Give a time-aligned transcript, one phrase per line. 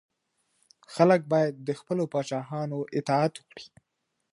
[0.93, 3.65] خلګ باید د خپلو پاچاهانو اطاعت وکړي.